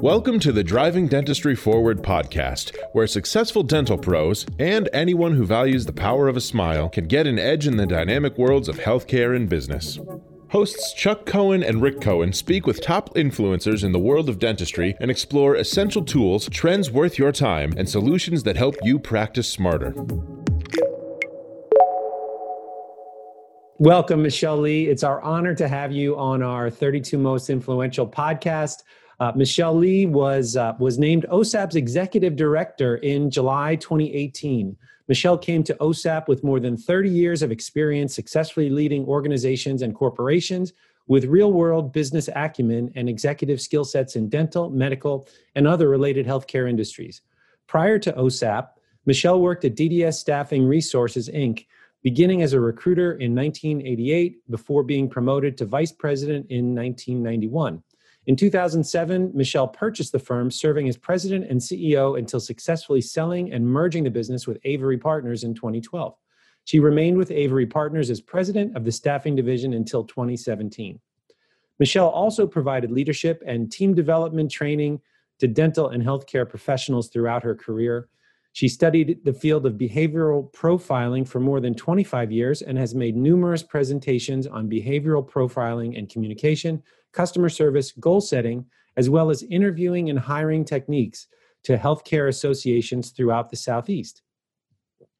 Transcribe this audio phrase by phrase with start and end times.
[0.00, 5.84] Welcome to the Driving Dentistry Forward podcast, where successful dental pros and anyone who values
[5.84, 9.36] the power of a smile can get an edge in the dynamic worlds of healthcare
[9.36, 9.98] and business.
[10.48, 14.96] Hosts Chuck Cohen and Rick Cohen speak with top influencers in the world of dentistry
[14.98, 19.94] and explore essential tools, trends worth your time, and solutions that help you practice smarter.
[23.80, 24.88] Welcome, Michelle Lee.
[24.88, 28.82] It's our honor to have you on our 32 Most Influential podcast.
[29.20, 34.76] Uh, Michelle Lee was, uh, was named OSAP's executive director in July 2018.
[35.06, 39.94] Michelle came to OSAP with more than 30 years of experience successfully leading organizations and
[39.94, 40.72] corporations
[41.06, 46.26] with real world business acumen and executive skill sets in dental, medical, and other related
[46.26, 47.22] healthcare industries.
[47.68, 48.70] Prior to OSAP,
[49.06, 51.66] Michelle worked at DDS Staffing Resources, Inc.,
[52.08, 57.82] beginning as a recruiter in 1988 before being promoted to vice president in 1991.
[58.26, 63.62] In 2007, Michelle purchased the firm, serving as president and CEO until successfully selling and
[63.62, 66.14] merging the business with Avery Partners in 2012.
[66.64, 70.98] She remained with Avery Partners as president of the staffing division until 2017.
[71.78, 75.02] Michelle also provided leadership and team development training
[75.40, 78.08] to dental and healthcare professionals throughout her career.
[78.52, 83.16] She studied the field of behavioral profiling for more than 25 years and has made
[83.16, 86.82] numerous presentations on behavioral profiling and communication,
[87.12, 88.64] customer service, goal setting,
[88.96, 91.28] as well as interviewing and hiring techniques
[91.64, 94.22] to healthcare associations throughout the Southeast.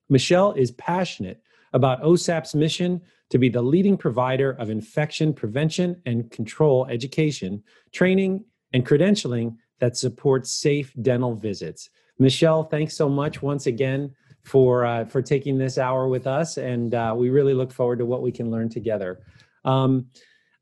[0.08, 1.42] Michelle is passionate
[1.72, 8.44] about OSAP's mission to be the leading provider of infection prevention and control education, training,
[8.72, 11.90] and credentialing that supports safe dental visits.
[12.19, 16.94] Michelle, thanks so much once again for uh, for taking this hour with us, and
[16.94, 19.20] uh, we really look forward to what we can learn together.
[19.64, 20.06] Um,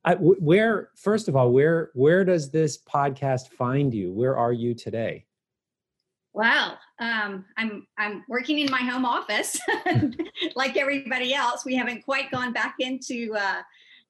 [0.04, 4.12] I, where first of all, where where does this podcast find you?
[4.12, 5.24] Where are you today?
[6.32, 9.58] Well, um, I'm I'm working in my home office,
[10.54, 11.64] like everybody else.
[11.64, 13.62] We haven't quite gone back into uh,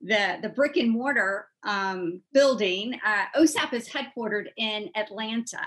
[0.03, 2.99] the the brick and mortar um, building.
[3.07, 5.61] Uh, OSAP is headquartered in Atlanta,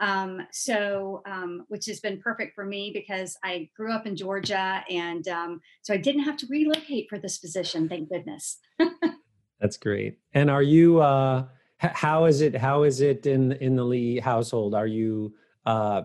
[0.00, 4.84] um, so, um, which has been perfect for me because I grew up in Georgia,
[4.88, 7.88] and um, so I didn't have to relocate for this position.
[7.88, 8.58] Thank goodness.
[9.60, 10.18] That's great.
[10.34, 11.00] And are you?
[11.00, 11.46] Uh,
[11.78, 12.54] how is it?
[12.54, 14.74] How is it in in the Lee household?
[14.74, 15.34] Are you?
[15.66, 16.02] Uh,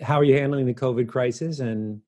[0.00, 1.60] how are you handling the COVID crisis?
[1.60, 2.00] And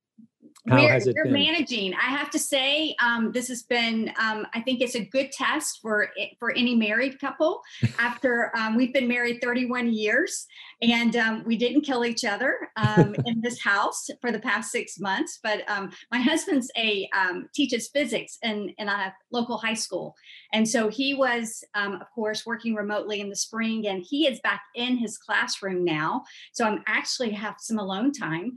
[0.67, 1.33] how we're, has it we're been?
[1.33, 1.95] managing.
[1.95, 4.13] I have to say, um, this has been.
[4.21, 7.63] Um, I think it's a good test for for any married couple.
[7.99, 10.47] After um, we've been married 31 years,
[10.83, 14.99] and um, we didn't kill each other um, in this house for the past six
[14.99, 15.39] months.
[15.43, 17.09] But um, my husband's a
[17.55, 20.15] teaches physics in in a local high school,
[20.53, 24.63] and so he was, of course, working remotely in the spring, and he is back
[24.75, 26.23] in his classroom now.
[26.53, 28.57] So I'm actually have some alone time.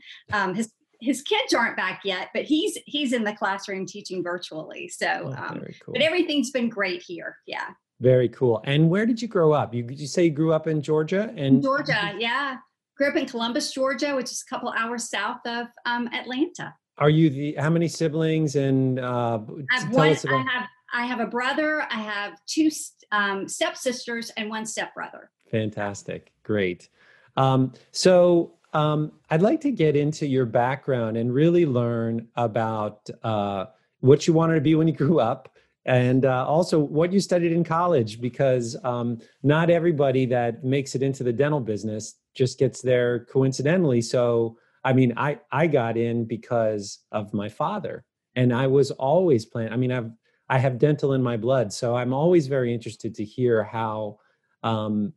[0.56, 4.88] his his kids aren't back yet, but he's he's in the classroom teaching virtually.
[4.88, 5.94] So, oh, um, cool.
[5.94, 7.38] but everything's been great here.
[7.48, 7.70] Yeah.
[8.00, 8.62] Very cool.
[8.66, 9.74] And where did you grow up?
[9.74, 12.58] You, you say you grew up in Georgia and Georgia, yeah.
[12.98, 16.74] Grew up in Columbus, Georgia, which is a couple hours south of um, Atlanta.
[16.98, 19.40] Are you the how many siblings and uh,
[19.72, 21.82] I have one, I have I have a brother.
[21.90, 22.70] I have two
[23.12, 25.32] um, stepsisters and one stepbrother.
[25.50, 26.90] Fantastic, great.
[27.38, 33.66] Um, so um, I'd like to get into your background and really learn about uh,
[34.00, 35.50] what you wanted to be when you grew up
[35.86, 41.02] and uh, also what you studied in college because um, not everybody that makes it
[41.02, 44.02] into the dental business just gets there coincidentally.
[44.02, 48.04] So i mean i i got in because of my father
[48.36, 50.12] and i was always planning i mean i've
[50.50, 51.72] i have dental in my blood.
[51.72, 54.18] So i'm always very interested to hear how
[54.64, 55.14] um,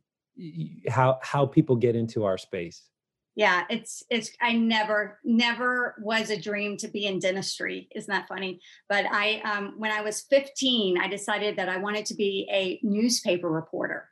[0.89, 2.89] how how people get into our space
[3.35, 7.87] yeah it's it's i never never was a dream to be in dentistry.
[7.95, 8.59] Isn't that funny?
[8.89, 12.79] But i um, when i was 15 i decided that i wanted to be a
[12.83, 14.09] newspaper reporter.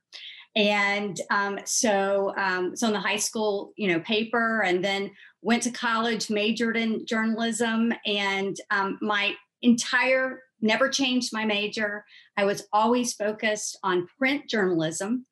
[0.56, 5.12] And um, so um, so in the high school you know paper and then
[5.42, 12.06] went to college majored in journalism and um, my entire never changed my major.
[12.38, 15.26] I was always focused on print journalism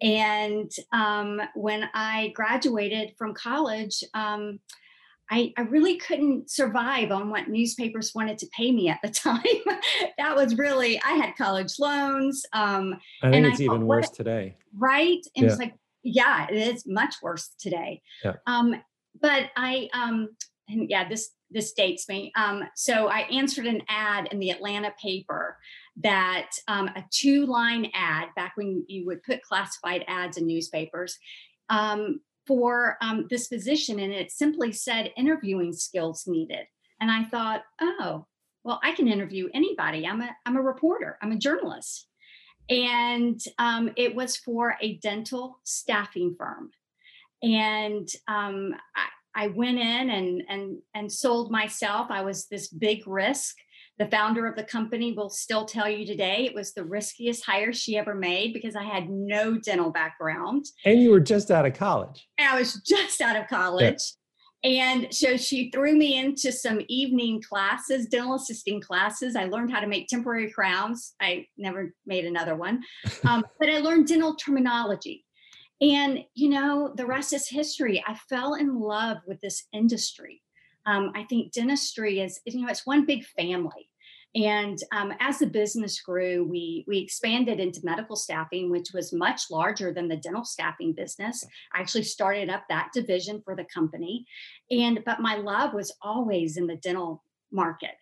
[0.00, 4.58] and um, when I graduated from college, um,
[5.30, 9.40] I, I, really couldn't survive on what newspapers wanted to pay me at the time.
[10.18, 12.44] that was really, I had college loans.
[12.52, 14.56] Um, I think it's I even worse today.
[14.76, 15.20] Right.
[15.36, 15.50] And yeah.
[15.50, 18.02] it's like, yeah, it is much worse today.
[18.22, 18.34] Yeah.
[18.46, 18.74] Um,
[19.20, 20.28] but I, um,
[20.68, 22.32] and yeah, this, this dates me.
[22.36, 25.56] Um, so I answered an ad in the Atlanta paper
[26.02, 31.18] that um, a two line ad back when you would put classified ads in newspapers
[31.68, 36.66] um, for um, this position, and it simply said interviewing skills needed.
[37.00, 38.26] And I thought, oh,
[38.64, 40.06] well, I can interview anybody.
[40.06, 41.18] I'm a I'm a reporter.
[41.22, 42.08] I'm a journalist,
[42.68, 46.70] and um, it was for a dental staffing firm,
[47.42, 52.08] and um, I, I went in and and and sold myself.
[52.10, 53.56] I was this big risk
[53.98, 57.72] the founder of the company will still tell you today it was the riskiest hire
[57.72, 60.66] she ever made because I had no dental background.
[60.84, 62.26] And you were just out of college.
[62.38, 63.92] I was just out of college.
[63.92, 63.98] Yeah.
[64.64, 69.36] And so she threw me into some evening classes, dental assisting classes.
[69.36, 71.14] I learned how to make temporary crowns.
[71.20, 72.82] I never made another one,
[73.26, 75.24] um, but I learned dental terminology.
[75.80, 78.02] And, you know, the rest is history.
[78.06, 80.40] I fell in love with this industry
[80.86, 83.88] um, I think dentistry is, you know, it's one big family.
[84.36, 89.42] And um, as the business grew, we we expanded into medical staffing, which was much
[89.48, 91.44] larger than the dental staffing business.
[91.72, 94.26] I actually started up that division for the company,
[94.72, 97.22] and but my love was always in the dental
[97.52, 97.94] market.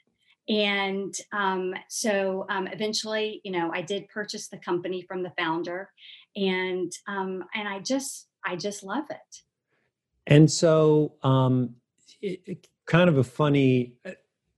[0.49, 5.91] And um, so um, eventually, you know, I did purchase the company from the founder,
[6.35, 9.43] and um, and I just I just love it.
[10.27, 11.75] And so um,
[12.23, 13.95] it, it, kind of a funny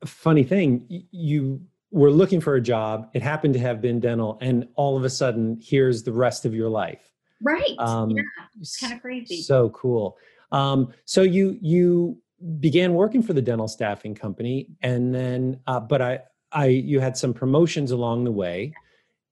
[0.05, 0.87] funny thing.
[1.11, 3.09] You were looking for a job.
[3.15, 6.55] It happened to have been dental and all of a sudden here's the rest of
[6.55, 7.11] your life.
[7.43, 7.75] Right.
[7.79, 8.23] Um, yeah.
[8.61, 9.43] it's kind of crazy.
[9.43, 10.17] so cool.
[10.53, 12.19] Um, so you you
[12.61, 16.19] began working for the dental staffing company and then uh, but i
[16.53, 18.75] i you had some promotions along the way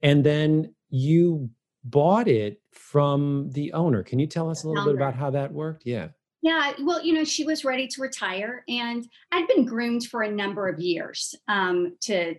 [0.03, 1.51] and then you
[1.85, 4.03] bought it from the owner.
[4.03, 5.83] Can you tell us a little bit about how that worked?
[5.85, 6.09] Yeah
[6.43, 10.31] yeah, well, you know, she was ready to retire, and I'd been groomed for a
[10.31, 12.35] number of years um, to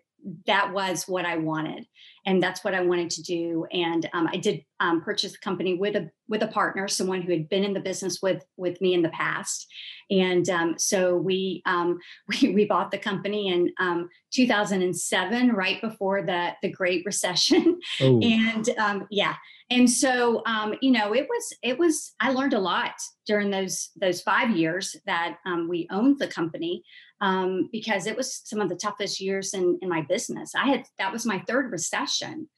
[0.45, 1.85] that was what I wanted,
[2.25, 3.65] and that's what I wanted to do.
[3.71, 7.31] And um, I did um, purchase the company with a with a partner, someone who
[7.31, 9.67] had been in the business with with me in the past.
[10.09, 16.21] And um, so we, um, we we bought the company in um, 2007, right before
[16.23, 17.79] the the Great Recession.
[18.01, 18.19] Oh.
[18.21, 19.35] And um, yeah,
[19.69, 20.41] and so
[20.81, 22.93] you know, it was it was I learned a lot
[23.27, 25.37] during those those five years that
[25.69, 26.83] we owned the company
[27.23, 30.53] um, because it was some of the toughest years in, in my business.
[30.53, 32.49] I had that was my third recession,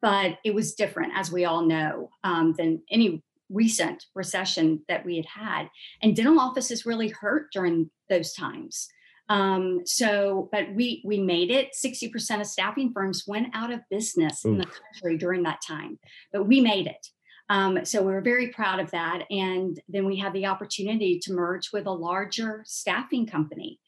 [0.00, 5.16] but it was different, as we all know, um, than any recent recession that we
[5.16, 5.68] had had.
[6.00, 8.88] And dental offices really hurt during those times.
[9.28, 11.74] Um, so, but we we made it.
[11.74, 14.52] Sixty percent of staffing firms went out of business Oof.
[14.52, 15.98] in the country during that time,
[16.32, 17.06] but we made it.
[17.48, 19.24] Um, so we were very proud of that.
[19.30, 23.78] And then we had the opportunity to merge with a larger staffing company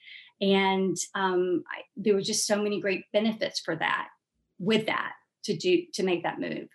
[0.41, 4.09] and um, I, there were just so many great benefits for that
[4.59, 5.13] with that
[5.45, 6.69] to do to make that move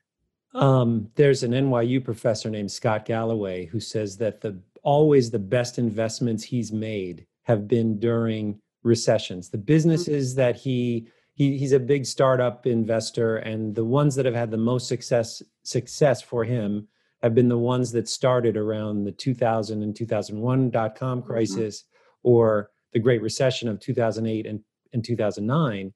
[0.55, 5.79] um, there's an nyu professor named scott galloway who says that the always the best
[5.79, 10.41] investments he's made have been during recessions the businesses mm-hmm.
[10.41, 14.57] that he, he he's a big startup investor and the ones that have had the
[14.57, 16.87] most success success for him
[17.23, 21.27] have been the ones that started around the 2000 and 2001 dot com mm-hmm.
[21.27, 22.29] crisis mm-hmm.
[22.29, 24.59] or the Great Recession of 2008 and,
[24.93, 25.93] and 2009.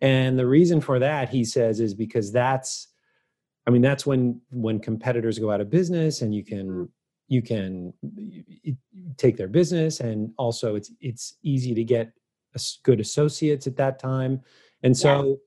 [0.00, 2.88] And the reason for that, he says, is because that's,
[3.66, 6.84] I mean, that's when when competitors go out of business, and you can mm-hmm.
[7.28, 7.94] you can
[9.16, 12.12] take their business, and also it's it's easy to get
[12.82, 14.42] good associates at that time,
[14.84, 15.38] and so.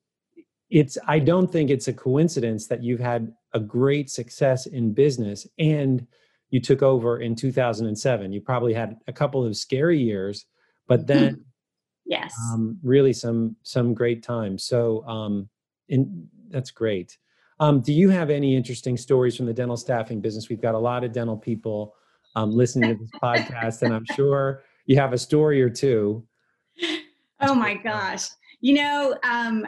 [0.70, 0.98] It's.
[1.08, 6.06] I don't think it's a coincidence that you've had a great success in business and
[6.50, 8.34] you took over in 2007.
[8.34, 10.46] You probably had a couple of scary years,
[10.86, 11.46] but then
[12.08, 15.48] yes um, really some some great times so um
[15.90, 17.18] in that's great
[17.60, 20.80] um, do you have any interesting stories from the dental staffing business we've got a
[20.80, 21.94] lot of dental people
[22.36, 26.26] um, listening to this podcast and i'm sure you have a story or two
[27.42, 28.28] oh my gosh
[28.60, 29.66] you know um,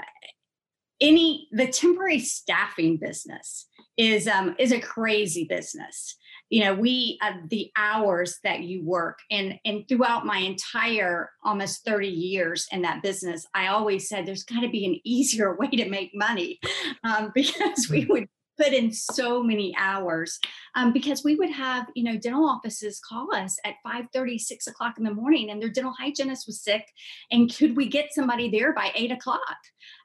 [1.02, 3.68] any the temporary staffing business
[3.98, 6.16] is um, is a crazy business.
[6.50, 11.86] You know we uh, the hours that you work and and throughout my entire almost
[11.86, 15.68] 30 years in that business i always said there's got to be an easier way
[15.68, 16.60] to make money
[17.04, 18.28] um, because we would
[18.60, 20.40] put in so many hours
[20.76, 24.68] um, because we would have you know dental offices call us at 5 30 6
[24.68, 26.86] o'clock in the morning and their dental hygienist was sick
[27.32, 29.58] and could we get somebody there by 8 o'clock?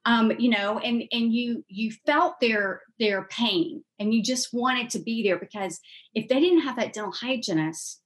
[0.07, 4.91] Um, you know and and you you felt their their pain and you just wanted
[4.91, 5.81] to be there because
[6.15, 8.01] if they didn't have that dental hygienist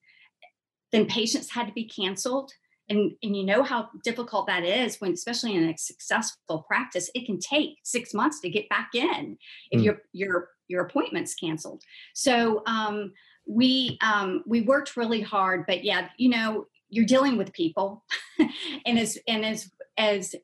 [0.92, 2.52] then patients had to be canceled
[2.88, 7.26] and and you know how difficult that is when especially in a successful practice it
[7.26, 9.36] can take six months to get back in
[9.70, 9.84] if mm.
[9.84, 11.82] your your your appointment's canceled.
[12.14, 13.12] So um,
[13.46, 18.04] we um, we worked really hard but yeah you know you're dealing with people.
[18.86, 20.34] And as and as as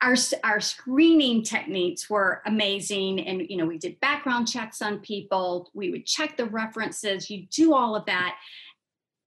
[0.00, 5.70] our, our screening techniques were amazing and you know we did background checks on people.
[5.74, 7.30] We would check the references.
[7.30, 8.36] You do all of that.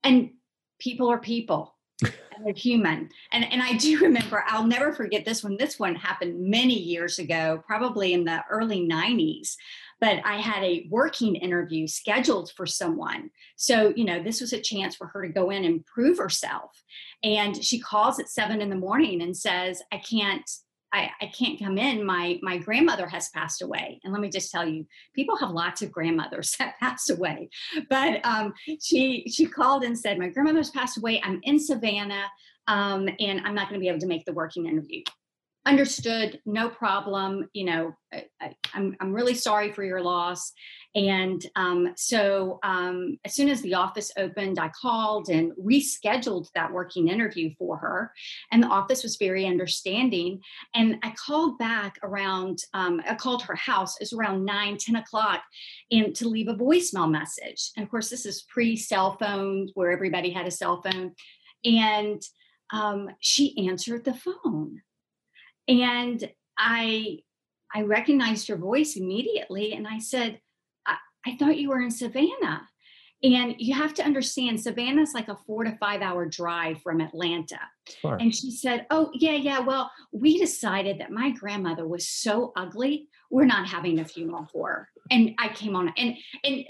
[0.03, 0.31] And
[0.79, 3.09] people are people and they're human.
[3.31, 7.19] And and i do remember i'll never forget this one this one happened many years
[7.19, 9.55] ago probably in the early 90s
[9.99, 13.29] but i had a working interview scheduled for someone.
[13.55, 16.83] So you know this was a chance for her to go in and prove herself.
[17.23, 20.49] And she calls at seven in the morning and says i can't
[20.91, 22.05] I, I can't come in.
[22.05, 25.81] My my grandmother has passed away, and let me just tell you, people have lots
[25.81, 27.49] of grandmothers that passed away.
[27.89, 31.21] But um, she she called and said, my grandmother's passed away.
[31.23, 32.25] I'm in Savannah,
[32.67, 35.03] um, and I'm not going to be able to make the working interview
[35.65, 40.53] understood no problem you know I, I'm, I'm really sorry for your loss
[40.95, 46.71] and um, so um, as soon as the office opened i called and rescheduled that
[46.71, 48.11] working interview for her.
[48.51, 50.41] And the office was very understanding.
[50.73, 53.95] And i called back around um, i called her house.
[53.97, 55.41] It was around 9 10 o'clock
[55.91, 57.71] and to leave a voicemail message.
[57.75, 61.13] And of course this is pre cell phone where everybody had a cell phone.
[61.65, 62.21] And
[62.71, 64.81] um, she answered the phone.
[65.67, 67.19] And I
[67.73, 69.73] I recognized her voice immediately.
[69.73, 70.39] And I said,
[71.25, 72.67] I, thought you were in Savannah.
[73.21, 77.59] And you have to understand, Savannah's like a four to five hour drive from Atlanta.
[78.03, 79.59] And she said, Oh, yeah, yeah.
[79.59, 84.69] Well, we decided that my grandmother was so ugly, we're not having a funeral for
[84.69, 84.89] her.
[85.11, 86.63] And I came on and and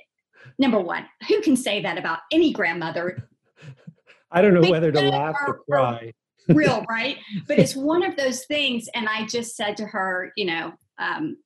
[0.57, 3.29] number one, who can say that about any grandmother?
[4.31, 6.13] I don't know whether to laugh or cry
[6.53, 7.17] real, right?
[7.47, 8.87] But it's one of those things.
[8.93, 11.37] And I just said to her, you know, um,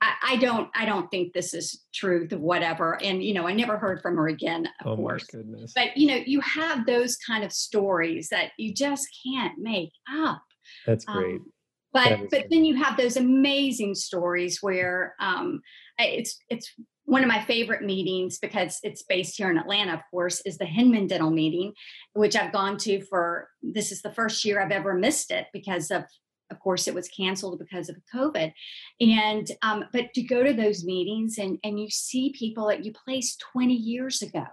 [0.00, 3.02] I, I, don't, I don't think this is truth, whatever.
[3.02, 4.66] And you know, I never heard from her again.
[4.80, 5.26] Of oh course.
[5.32, 5.72] my goodness!
[5.74, 10.42] But you know, you have those kind of stories that you just can't make up.
[10.86, 11.36] That's great.
[11.36, 11.52] Um,
[11.92, 15.60] but but then you have those amazing stories where um,
[15.98, 16.72] it's it's
[17.04, 20.66] one of my favorite meetings because it's based here in Atlanta, of course, is the
[20.66, 21.72] Hinman Dental meeting,
[22.12, 25.90] which I've gone to for this is the first year I've ever missed it because
[25.90, 26.04] of
[26.50, 28.52] of course it was canceled because of covid
[29.00, 32.92] and um, but to go to those meetings and and you see people that you
[32.92, 34.44] placed 20 years ago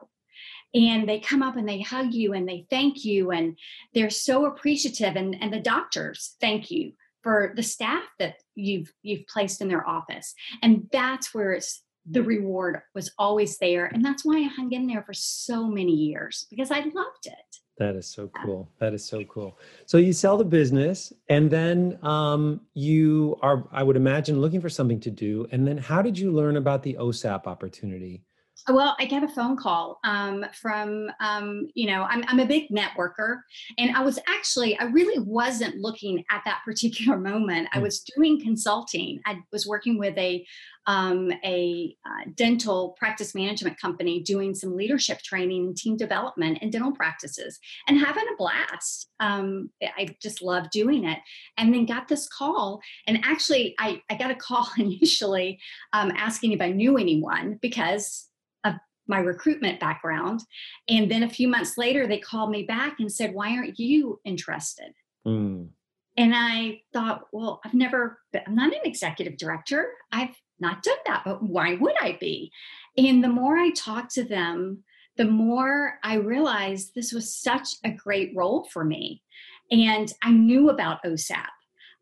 [0.73, 3.57] and they come up and they hug you and they thank you and
[3.93, 9.25] they're so appreciative and and the doctors thank you for the staff that you've you've
[9.27, 13.85] placed in their office and that's where it's the reward was always there.
[13.85, 17.57] And that's why I hung in there for so many years because I loved it.
[17.77, 18.69] That is so cool.
[18.79, 19.59] That is so cool.
[19.85, 24.69] So you sell the business and then um, you are, I would imagine, looking for
[24.69, 25.47] something to do.
[25.51, 28.23] And then how did you learn about the OSAP opportunity?
[28.69, 32.69] Well, I get a phone call um, from, um, you know, I'm, I'm a big
[32.69, 33.39] networker.
[33.77, 37.69] And I was actually, I really wasn't looking at that particular moment.
[37.73, 37.83] I hmm.
[37.83, 39.21] was doing consulting.
[39.25, 40.45] I was working with a,
[40.85, 46.69] um, a uh, dental practice management company doing some leadership training and team development in
[46.69, 49.09] dental practices and having a blast.
[49.19, 51.19] Um, I just love doing it.
[51.57, 52.81] And then got this call.
[53.05, 55.59] And actually, I, I got a call initially
[55.93, 58.27] um, asking if I knew anyone because
[59.07, 60.41] my recruitment background.
[60.89, 64.19] And then a few months later, they called me back and said, Why aren't you
[64.25, 64.93] interested?
[65.25, 65.69] Mm.
[66.17, 69.91] And I thought, well, I've never, been, I'm not an executive director.
[70.11, 72.51] I've not done that, but why would I be?
[72.97, 74.83] And the more I talked to them,
[75.17, 79.21] the more I realized this was such a great role for me.
[79.71, 81.45] And I knew about OSAP.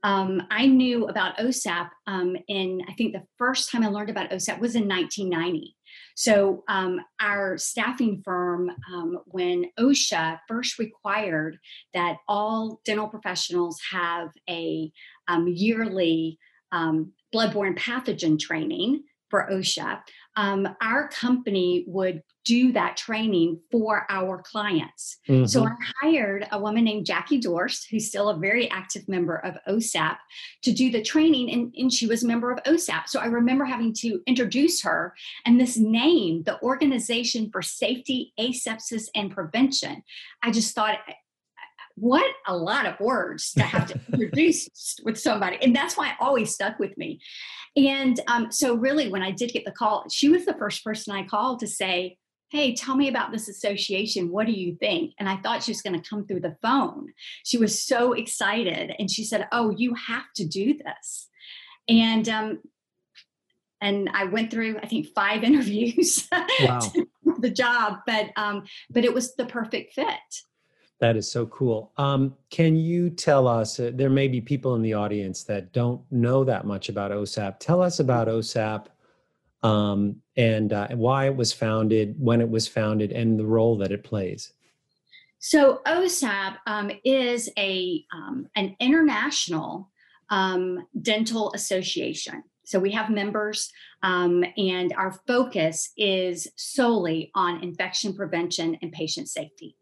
[0.04, 4.30] Um, I knew about OSAP um, in, I think the first time I learned about
[4.30, 5.76] OSAP was in 1990.
[6.16, 11.58] So, um, our staffing firm, um, when OSHA first required
[11.94, 14.92] that all dental professionals have a
[15.28, 16.38] um, yearly
[16.72, 20.00] um, bloodborne pathogen training for OSHA,
[20.38, 25.18] our company would do that training for our clients.
[25.28, 25.46] Mm-hmm.
[25.46, 25.72] So I
[26.02, 30.18] hired a woman named Jackie Dorst, who's still a very active member of OSAP,
[30.64, 33.08] to do the training, and, and she was a member of OSAP.
[33.08, 35.14] So I remember having to introduce her
[35.46, 40.04] and this name, the Organization for Safety, Asepsis, and Prevention.
[40.44, 41.00] I just thought
[41.96, 45.58] what a lot of words to have to introduce with somebody.
[45.62, 47.22] And that's why it always stuck with me.
[47.76, 51.16] And um, so, really, when I did get the call, she was the first person
[51.16, 52.18] I called to say,
[52.56, 54.32] hey, tell me about this association.
[54.32, 55.14] What do you think?
[55.20, 57.14] And I thought she was going to come through the phone.
[57.44, 58.94] She was so excited.
[58.98, 61.28] And she said, oh, you have to do this.
[61.90, 62.62] And, um,
[63.82, 66.28] and I went through, I think, five interviews
[66.62, 66.80] wow.
[67.40, 70.06] the job, but, um, but it was the perfect fit.
[71.02, 71.92] That is so cool.
[71.98, 73.82] Um, can you tell us?
[73.82, 77.60] Uh, there may be people in the audience that don't know that much about OSAP.
[77.60, 78.86] Tell us about OSAP
[79.66, 83.92] um, and uh, why it was founded, when it was founded, and the role that
[83.92, 84.54] it plays.
[85.40, 89.90] So OSAP um, is a um, an international
[90.30, 92.44] um, dental association.
[92.64, 93.72] So we have members,
[94.04, 99.78] um, and our focus is solely on infection prevention and patient safety.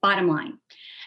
[0.00, 0.58] Bottom line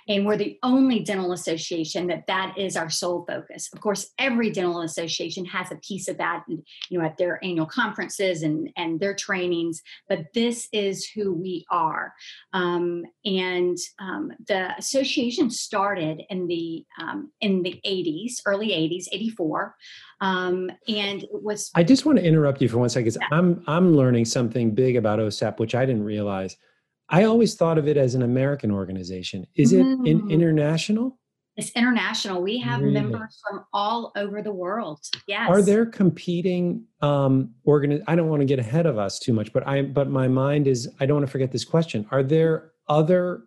[0.07, 3.69] and we're the only dental association that that is our sole focus.
[3.73, 7.65] Of course every dental association has a piece of that you know at their annual
[7.65, 12.13] conferences and and their trainings but this is who we are.
[12.53, 19.75] Um, and um, the association started in the um, in the 80s early 80s 84
[20.21, 23.27] um, and it was i just want to interrupt you for one second yeah.
[23.31, 26.57] i'm i'm learning something big about osap which i didn't realize
[27.09, 29.45] I always thought of it as an American organization.
[29.55, 30.31] Is it in, mm.
[30.31, 31.19] international?
[31.57, 32.41] It's international.
[32.41, 32.93] We have really?
[32.93, 34.99] members from all over the world.
[35.27, 35.49] Yes.
[35.49, 39.53] Are there competing um organ I don't want to get ahead of us too much,
[39.53, 42.05] but I but my mind is I don't want to forget this question.
[42.11, 43.43] Are there other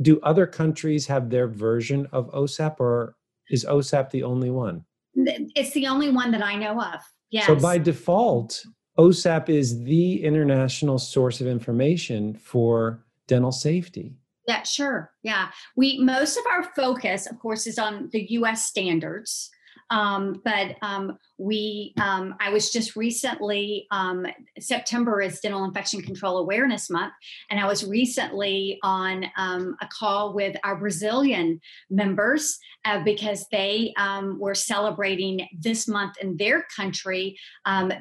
[0.00, 3.16] do other countries have their version of OSAP or
[3.50, 4.84] is OSAP the only one?
[5.14, 7.00] It's the only one that I know of.
[7.30, 7.46] Yes.
[7.46, 8.62] So by default,
[8.98, 14.14] OSAP is the international source of information for dental safety.
[14.46, 15.12] Yeah, sure.
[15.22, 15.48] Yeah.
[15.76, 19.50] We most of our focus, of course, is on the US standards.
[19.90, 24.26] Um, but um, we, um, I was just recently, um,
[24.58, 27.12] September is Dental Infection Control Awareness Month,
[27.50, 31.60] and I was recently on um, a call with our Brazilian
[31.90, 37.38] members uh, because they um, were celebrating this month in their country.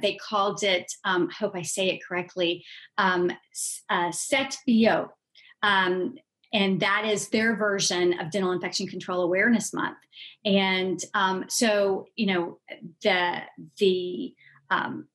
[0.01, 2.63] they called it, I hope I say it correctly,
[2.97, 5.11] uh, Set Bio.
[5.63, 6.15] Um,
[6.53, 9.97] and that is their version of dental infection control awareness month.
[10.43, 12.59] And um, so you know
[13.03, 13.41] the
[13.77, 14.33] the
[14.69, 15.07] um,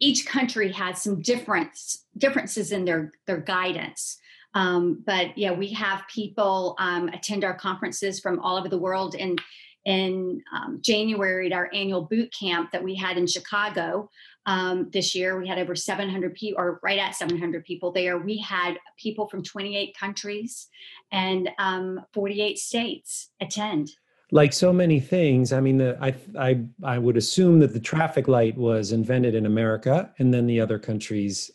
[0.00, 4.18] each country has some difference differences in their their guidance.
[4.54, 9.16] Um, but yeah we have people um, attend our conferences from all over the world.
[9.18, 9.40] And
[9.84, 14.08] in um, January at our annual boot camp that we had in Chicago
[14.46, 15.38] um, this year.
[15.38, 18.18] We had over 700 people, or right at 700 people there.
[18.18, 20.68] We had people from 28 countries
[21.12, 23.90] and um, 48 states attend.
[24.30, 28.26] Like so many things, I mean, the, I, I, I would assume that the traffic
[28.26, 31.50] light was invented in America, and then the other countries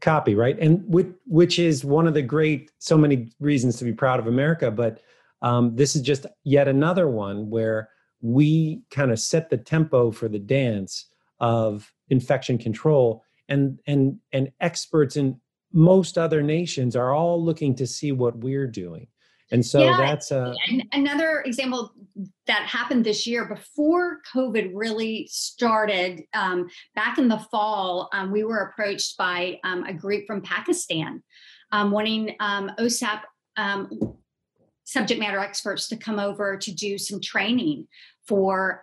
[0.00, 0.58] copy, right?
[0.58, 4.26] And which, which is one of the great, so many reasons to be proud of
[4.26, 5.02] America, but
[5.42, 7.90] um, this is just yet another one where
[8.22, 11.08] we kind of set the tempo for the dance
[11.40, 13.24] of infection control.
[13.48, 15.38] And and and experts in
[15.72, 19.08] most other nations are all looking to see what we're doing.
[19.50, 20.54] And so yeah, that's a,
[20.92, 21.92] another example
[22.46, 28.44] that happened this year before covid really started um, back in the fall um, we
[28.44, 31.22] were approached by um, a group from pakistan
[31.72, 33.22] um, wanting um, osap
[33.56, 34.16] um,
[34.84, 37.86] subject matter experts to come over to do some training
[38.26, 38.80] for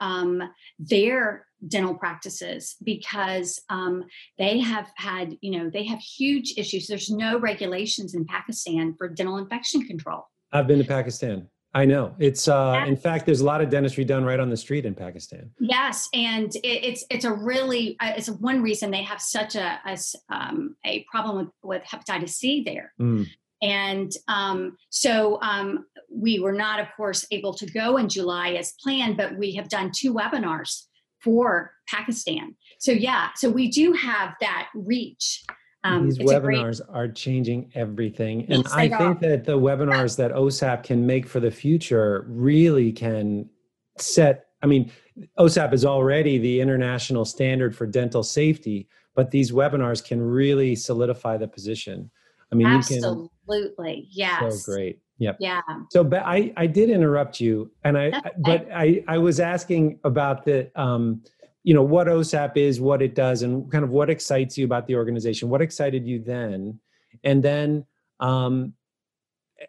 [0.79, 4.03] their dental practices because um,
[4.37, 6.87] they have had, you know, they have huge issues.
[6.87, 10.23] There's no regulations in Pakistan for dental infection control.
[10.51, 11.47] I've been to Pakistan.
[11.73, 12.49] I know it's.
[12.49, 12.83] Uh.
[12.85, 15.51] In fact, there's a lot of dentistry done right on the street in Pakistan.
[15.59, 19.79] Yes, and it, it's it's a really uh, it's one reason they have such a
[19.85, 19.97] a,
[20.29, 22.93] um, a problem with, with hepatitis C there.
[22.99, 23.25] Mm.
[23.61, 28.73] And um, so um, we were not, of course, able to go in July as
[28.83, 30.87] planned, but we have done two webinars
[31.23, 32.55] for Pakistan.
[32.79, 35.43] So yeah, so we do have that reach.
[35.83, 36.95] Um, These webinars great...
[36.95, 41.39] are changing everything, and yes, I think that the webinars that OSAP can make for
[41.39, 43.49] the future really can
[43.97, 44.45] set.
[44.61, 44.91] I mean,
[45.39, 51.37] OSAP is already the international standard for dental safety, but these webinars can really solidify
[51.37, 52.11] the position.
[52.51, 54.99] I mean, absolutely, yes, so great.
[55.21, 55.37] Yep.
[55.39, 55.61] Yeah.
[55.91, 60.45] So, but I, I did interrupt you, and I, but I, I was asking about
[60.45, 61.21] the, um,
[61.61, 64.87] you know, what OSAP is, what it does, and kind of what excites you about
[64.87, 65.47] the organization.
[65.47, 66.79] What excited you then,
[67.23, 67.85] and then,
[68.19, 68.73] um,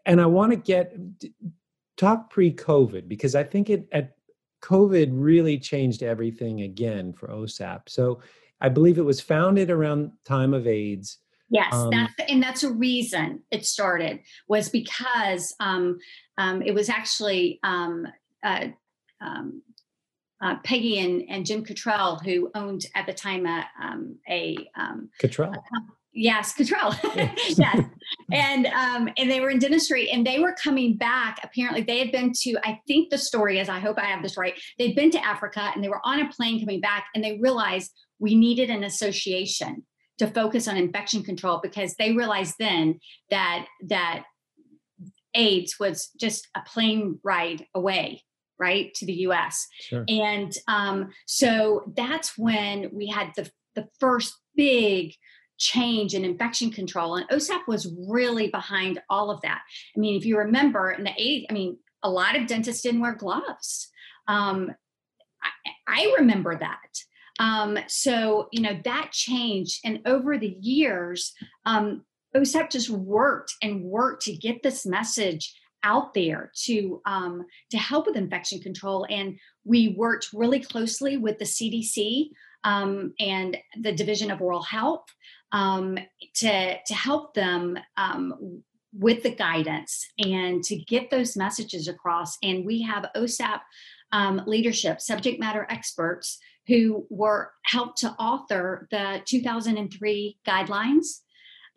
[0.07, 0.97] and I want to get
[1.99, 4.17] talk pre-COVID because I think it at
[4.63, 7.91] COVID really changed everything again for OSAP.
[7.91, 8.23] So,
[8.63, 11.19] I believe it was founded around time of AIDS.
[11.53, 15.99] Yes, um, that's and that's a reason it started was because um,
[16.39, 18.09] um, it was actually um,
[18.43, 18.69] uh,
[19.21, 19.61] um,
[20.41, 24.57] uh, Peggy and, and Jim Cottrell who owned at the time a um, a
[25.21, 25.53] Cottrell.
[25.53, 25.59] A,
[26.15, 26.95] yes, Cottrell.
[27.15, 27.85] yes,
[28.33, 31.39] and and they were in dentistry and they were coming back.
[31.45, 34.39] Apparently, they had been to I think the story is I hope I have this
[34.39, 34.55] right.
[34.79, 37.93] They'd been to Africa and they were on a plane coming back and they realized
[38.19, 39.85] we needed an association
[40.19, 44.25] to focus on infection control because they realized then that that
[45.35, 48.23] AIDS was just a plane ride away,
[48.59, 49.67] right, to the U.S.
[49.81, 50.05] Sure.
[50.09, 55.15] And um, so that's when we had the the first big
[55.59, 59.63] change in infection control, and OSAP was really behind all of that.
[59.97, 63.01] I mean, if you remember in the 80s, I mean, a lot of dentists didn't
[63.01, 63.89] wear gloves.
[64.29, 64.73] Um,
[65.89, 66.79] I, I remember that.
[67.39, 69.81] Um, so, you know, that changed.
[69.85, 71.33] And over the years,
[71.65, 72.05] um,
[72.37, 78.07] OSAP just worked and worked to get this message out there to um, to help
[78.07, 79.07] with infection control.
[79.11, 82.31] And we worked really closely with the CDC
[82.65, 85.05] um, and the Division of Oral Health
[85.51, 85.99] um,
[86.37, 88.63] to to help them um,
[88.95, 92.37] with the guidance and to get those messages across.
[92.43, 93.61] And we have OSAP
[94.13, 101.07] um, leadership, subject matter experts who were helped to author the 2003 guidelines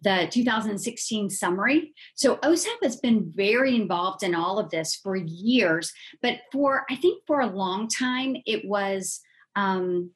[0.01, 1.93] the 2016 summary.
[2.15, 6.95] So OSAP has been very involved in all of this for years, but for I
[6.95, 9.21] think for a long time it was
[9.55, 10.11] um,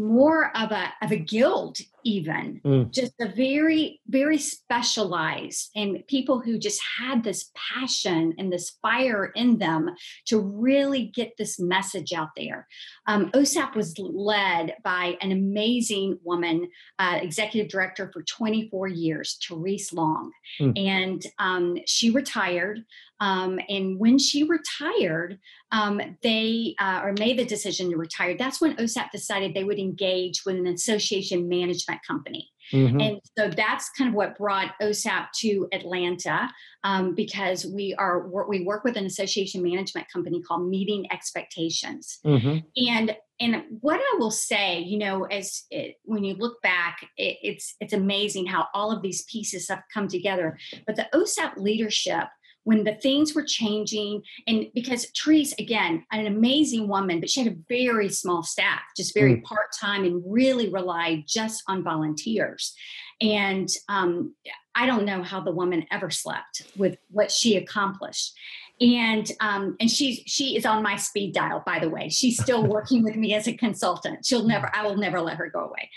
[0.00, 2.90] more of a of a guild even mm.
[2.90, 9.26] just a very very specialized and people who just had this passion and this fire
[9.36, 9.90] in them
[10.24, 12.66] to really get this message out there
[13.06, 16.66] um, osap was led by an amazing woman
[16.98, 20.72] uh, executive director for 24 years therese long mm.
[20.78, 22.82] and um, she retired
[23.20, 25.38] um, and when she retired,
[25.72, 28.36] um, they uh, or made the decision to retire.
[28.36, 32.50] That's when OSAP decided they would engage with an association management company.
[32.72, 33.00] Mm-hmm.
[33.00, 36.48] And so that's kind of what brought OSAP to Atlanta
[36.84, 42.18] um, because we are we work with an association management company called Meeting Expectations.
[42.24, 42.58] Mm-hmm.
[42.88, 47.38] And and what I will say, you know, as it, when you look back, it,
[47.42, 50.58] it's it's amazing how all of these pieces have come together.
[50.86, 52.24] But the OSAP leadership
[52.64, 54.22] when the things were changing.
[54.46, 59.14] And because Therese again an amazing woman but she had a very small staff just
[59.14, 59.42] very mm.
[59.44, 62.74] part-time and really relied just on volunteers.
[63.20, 64.34] And um,
[64.74, 68.32] I don't know how the woman ever slept with what she accomplished.
[68.80, 72.08] And um, and she's she is on my speed dial by the way.
[72.08, 74.24] She's still working with me as a consultant.
[74.24, 75.90] She'll never i will never let her go away.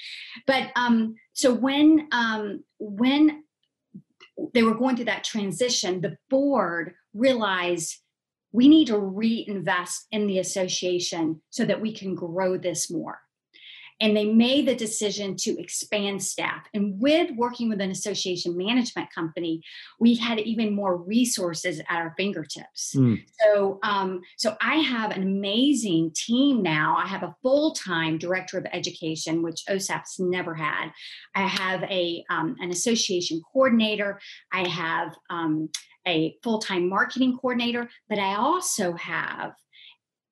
[0.47, 3.43] But um so when um when
[4.53, 7.97] they were going through that transition, the board realized
[8.51, 13.19] we need to reinvest in the association so that we can grow this more
[14.03, 16.67] and they made the decision to expand staff.
[16.73, 19.63] And with working with an association management company,
[19.97, 22.95] we had even more resources at our fingertips.
[22.97, 23.23] Mm.
[23.39, 26.97] So, um, so I have an amazing team now.
[26.97, 30.89] I have a full time director of education, which OSAP's never had.
[31.33, 34.19] I have a um, an association coordinator.
[34.51, 35.69] I have um,
[36.05, 39.53] a full time marketing coordinator, but I also have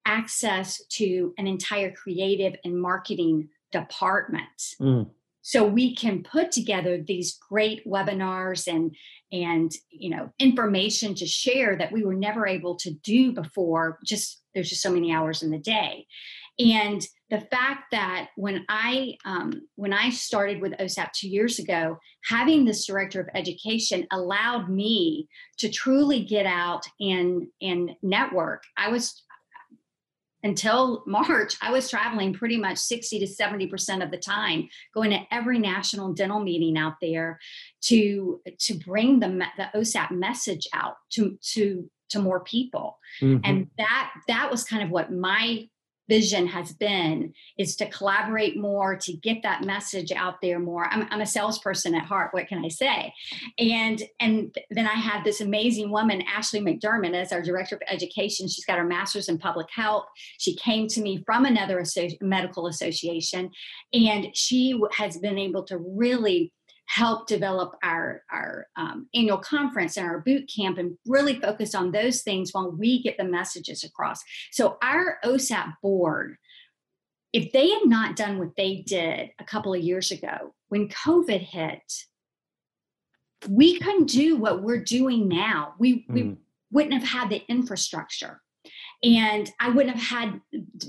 [0.06, 4.76] access to an entire creative and marketing department.
[4.80, 5.10] Mm.
[5.42, 8.96] So we can put together these great webinars and
[9.32, 13.98] and you know information to share that we were never able to do before.
[14.06, 16.06] Just there's just so many hours in the day,
[16.60, 21.98] and the fact that when I um, when I started with OSAP two years ago,
[22.26, 25.28] having this director of education allowed me
[25.60, 28.64] to truly get out and and network.
[28.78, 29.24] I was
[30.44, 35.22] until March, I was traveling pretty much 60 to 70% of the time, going to
[35.32, 37.40] every national dental meeting out there
[37.84, 42.98] to, to bring the, the OSAP message out to, to, to more people.
[43.22, 43.40] Mm-hmm.
[43.44, 45.68] And that, that was kind of what my
[46.12, 50.86] vision has been is to collaborate more to get that message out there more.
[50.92, 53.14] I'm, I'm, a salesperson at heart what can i say?
[53.58, 58.50] And and then i had this amazing woman ashley mcdermott as our director of education.
[58.50, 60.06] She's got her master's in public health.
[60.38, 61.82] She came to me from another
[62.20, 63.52] medical association
[63.94, 66.52] and she has been able to really
[66.92, 71.92] help develop our, our um, annual conference and our boot camp and really focus on
[71.92, 74.22] those things while we get the messages across.
[74.52, 76.36] So, our OSAP board,
[77.32, 81.40] if they had not done what they did a couple of years ago, when COVID
[81.40, 81.80] hit,
[83.48, 85.76] we couldn't do what we're doing now.
[85.80, 86.06] We, mm.
[86.10, 86.36] we
[86.74, 88.42] wouldn't have had the infrastructure
[89.04, 90.42] and i wouldn't have had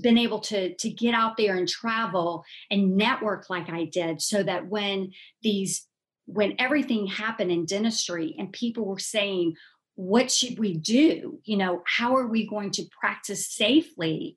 [0.03, 4.43] been able to to get out there and travel and network like i did so
[4.43, 5.11] that when
[5.41, 5.87] these
[6.27, 9.55] when everything happened in dentistry and people were saying
[9.95, 14.37] what should we do you know how are we going to practice safely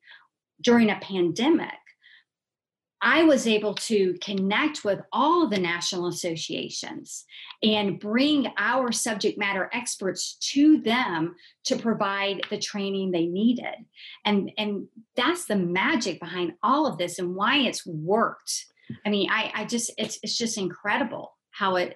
[0.61, 1.69] during a pandemic
[3.05, 7.25] I was able to connect with all the national associations
[7.61, 13.75] and bring our subject matter experts to them to provide the training they needed.
[14.25, 18.65] And, and that's the magic behind all of this and why it's worked.
[19.05, 21.95] I mean, I, I just, it's, it's just incredible how it,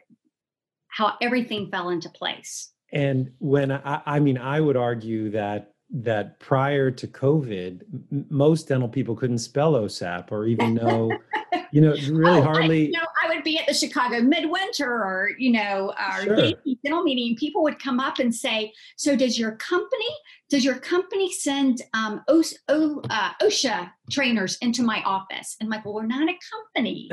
[0.88, 2.72] how everything fell into place.
[2.94, 8.68] And when I, I mean, I would argue that that prior to COVID, m- most
[8.68, 11.12] dental people couldn't spell OSAP or even know,
[11.72, 12.82] you know, really oh, hardly.
[12.82, 16.52] I, you know, I would be at the Chicago Midwinter or, you know, our sure.
[16.84, 17.36] dental meeting.
[17.38, 20.10] People would come up and say, "So, does your company
[20.50, 25.72] does your company send um, o, o, uh, OSHA trainers into my office?" And I'm
[25.72, 27.10] like, "Well, we're not a company."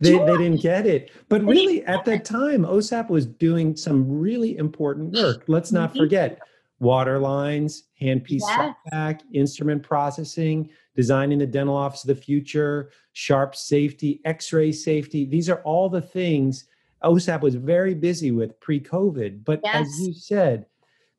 [0.00, 4.58] they, they didn't get it, but really, at that time, OSAP was doing some really
[4.58, 5.44] important work.
[5.46, 5.98] Let's not mm-hmm.
[5.98, 6.38] forget
[6.82, 8.74] water lines, handpiece yes.
[8.84, 15.24] setback, instrument processing, designing the dental office of the future, sharp safety, x-ray safety.
[15.24, 16.66] These are all the things
[17.04, 19.44] OSAP was very busy with pre-COVID.
[19.44, 19.86] But yes.
[19.86, 20.66] as you said,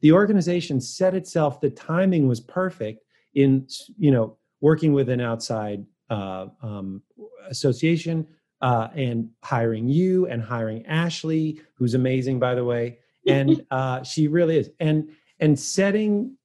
[0.02, 5.86] the organization set itself, the timing was perfect in, you know, working with an outside
[6.10, 7.02] uh, um,
[7.50, 8.28] association
[8.62, 13.00] uh, and hiring you and hiring Ashley, who's amazing, by the way.
[13.28, 14.70] And uh, she really is.
[14.80, 15.10] And
[15.44, 16.38] and setting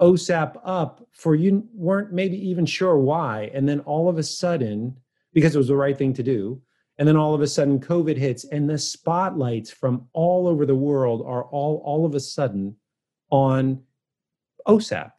[0.00, 3.50] OSAP up for you weren't maybe even sure why.
[3.52, 4.96] And then all of a sudden,
[5.34, 6.62] because it was the right thing to do,
[6.96, 10.74] and then all of a sudden COVID hits and the spotlights from all over the
[10.74, 12.74] world are all all of a sudden
[13.30, 13.82] on
[14.66, 15.10] OSAP.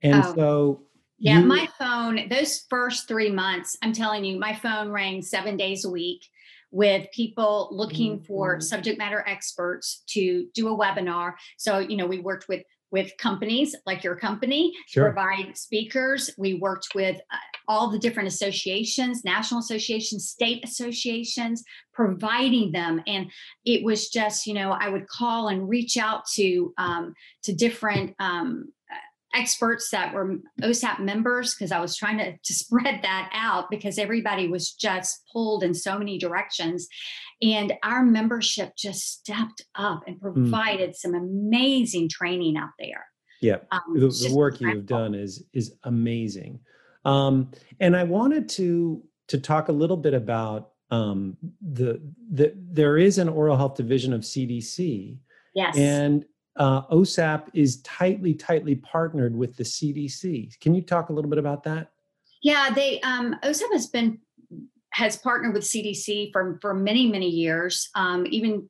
[0.00, 0.34] And oh.
[0.34, 0.82] so
[1.18, 5.58] yeah, you, my phone, those first three months, I'm telling you, my phone rang seven
[5.58, 6.22] days a week
[6.70, 8.24] with people looking mm-hmm.
[8.24, 11.34] for subject matter experts to do a webinar.
[11.56, 15.04] So, you know, we worked with with companies like your company sure.
[15.04, 17.36] provide speakers we worked with uh,
[17.68, 23.30] all the different associations national associations state associations providing them and
[23.64, 28.14] it was just you know i would call and reach out to um, to different
[28.18, 28.72] um,
[29.34, 33.98] experts that were OSAP members because I was trying to, to spread that out because
[33.98, 36.88] everybody was just pulled in so many directions.
[37.42, 40.20] And our membership just stepped up and mm.
[40.20, 40.94] provided mm.
[40.94, 43.06] some amazing training out there.
[43.40, 46.60] Yeah, um, the, the, work you've done is is amazing.
[47.06, 52.98] Um, and I wanted to to talk a little bit about um, the the there
[52.98, 55.18] is an oral health division of CDC.
[55.54, 55.76] Yes.
[55.76, 56.24] And
[56.56, 60.58] uh, OSAP is tightly, tightly partnered with the CDC.
[60.60, 61.90] Can you talk a little bit about that?
[62.42, 64.18] Yeah, they um, OSAP has been
[64.92, 68.68] has partnered with CDC for for many many years, um, even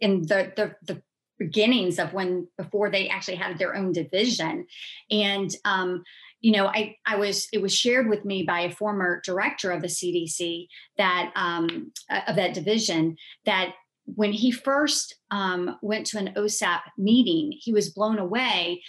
[0.00, 1.02] in the, the the
[1.38, 4.66] beginnings of when before they actually had their own division,
[5.10, 6.02] and um,
[6.44, 9.80] you know, I I was it was shared with me by a former director of
[9.80, 10.66] the CDC
[10.98, 11.90] that um,
[12.28, 13.74] of that division that
[14.06, 18.82] when he first um, went to an OSAP meeting, he was blown away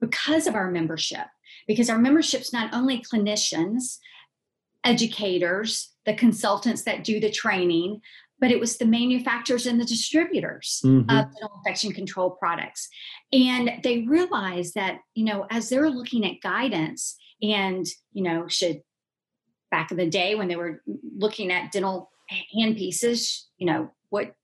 [0.00, 1.26] because of our membership.
[1.66, 3.98] Because our membership's not only clinicians,
[4.84, 8.00] educators, the consultants that do the training,
[8.38, 11.10] but it was the manufacturers and the distributors mm-hmm.
[11.10, 12.88] of dental infection control products.
[13.32, 18.80] And they realized that, you know, as they're looking at guidance and, you know, should
[19.70, 20.82] back in the day when they were
[21.16, 22.10] looking at dental
[22.56, 24.34] handpieces, you know, what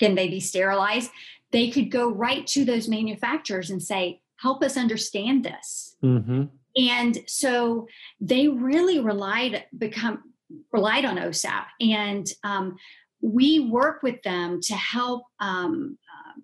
[0.00, 1.10] can they be sterilized?
[1.52, 5.96] They could go right to those manufacturers and say, help us understand this.
[6.02, 6.44] Mm-hmm.
[6.76, 7.86] And so
[8.20, 10.34] they really relied become
[10.72, 12.76] relied on OSAP, and um,
[13.20, 16.42] we work with them to help um, um,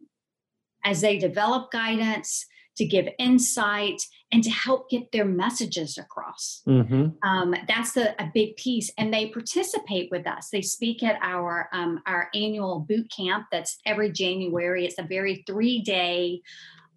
[0.85, 4.03] as they develop guidance, to give insight,
[4.33, 6.63] and to help get their messages across.
[6.67, 7.29] Mm-hmm.
[7.29, 10.49] Um, that's a, a, big piece, and they participate with us.
[10.51, 13.47] They speak at our um, our annual boot camp.
[13.51, 14.87] That's every January.
[14.87, 16.43] It's a very three day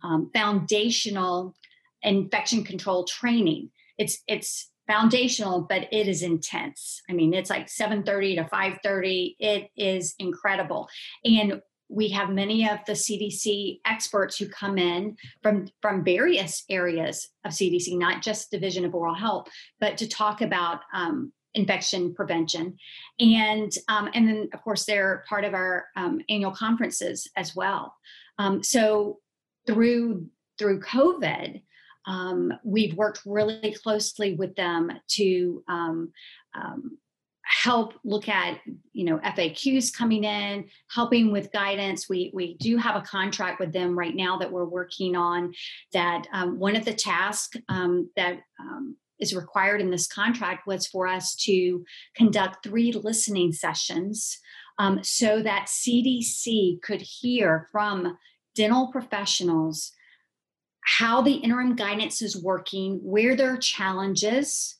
[0.03, 1.55] um, foundational
[2.01, 3.71] infection control training.
[3.97, 9.69] It's it's foundational but it is intense i mean it's like 7.30 to 5.30 it
[9.77, 10.89] is incredible
[11.23, 11.61] and
[11.93, 17.51] we have many of the CDC experts who come in from from various areas of
[17.51, 19.47] CDC, not just Division of Oral Health,
[19.79, 22.75] but to talk about um, infection prevention,
[23.19, 27.93] and um, and then of course they're part of our um, annual conferences as well.
[28.39, 29.19] Um, so
[29.67, 30.27] through
[30.57, 31.61] through COVID,
[32.07, 36.11] um, we've worked really closely with them to um,
[37.61, 38.59] help look at
[38.93, 42.09] you know FAQs coming in, helping with guidance.
[42.09, 45.53] We we do have a contract with them right now that we're working on.
[45.93, 50.87] That um, one of the tasks um, that um, is required in this contract was
[50.87, 51.85] for us to
[52.15, 54.39] conduct three listening sessions
[54.79, 58.17] um, so that CDC could hear from
[58.55, 59.91] dental professionals
[60.85, 64.77] how the interim guidance is working, where there are challenges.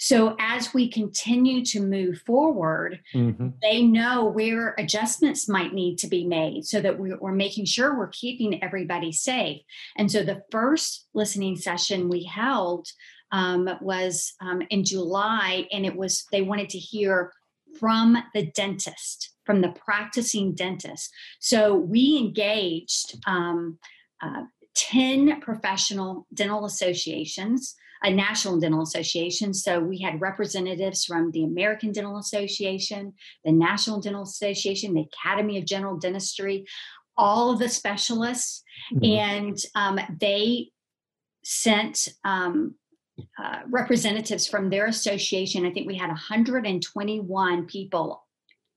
[0.00, 3.48] So as we continue to move forward, mm-hmm.
[3.60, 8.08] they know where adjustments might need to be made so that we're making sure we're
[8.08, 9.60] keeping everybody safe.
[9.98, 12.88] And so the first listening session we held
[13.30, 17.34] um, was um, in July, and it was they wanted to hear
[17.78, 21.12] from the dentist, from the practicing dentist.
[21.40, 23.78] So we engaged um,
[24.22, 24.44] uh,
[24.76, 29.52] 10 professional dental associations, a national dental association.
[29.52, 35.58] So we had representatives from the American Dental Association, the National Dental Association, the Academy
[35.58, 36.66] of General Dentistry,
[37.16, 38.62] all of the specialists,
[38.94, 39.04] mm-hmm.
[39.04, 40.70] and um, they
[41.44, 42.74] sent um,
[43.38, 45.66] uh, representatives from their association.
[45.66, 48.26] I think we had 121 people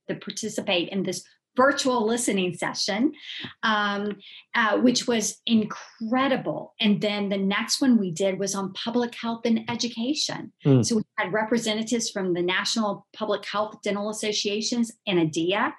[0.07, 1.23] that participate in this
[1.55, 3.13] virtual listening session,
[3.61, 4.17] um,
[4.55, 6.73] uh, which was incredible.
[6.79, 10.51] And then the next one we did was on public health and education.
[10.65, 10.85] Mm.
[10.85, 15.73] So we had representatives from the National Public Health Dental Associations and ADEA.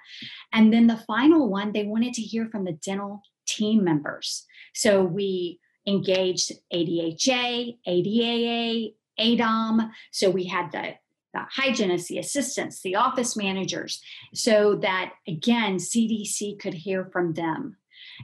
[0.53, 4.45] And then the final one, they wanted to hear from the dental team members.
[4.73, 9.91] So we engaged ADHA, ADAA, ADOM.
[10.11, 10.95] So we had the
[11.35, 14.01] the hygienists, the assistants, the office managers,
[14.33, 17.77] so that again, CDC could hear from them.